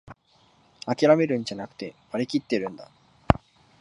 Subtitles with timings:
[0.87, 2.89] あきらめるんじゃなく、割りきってるんだ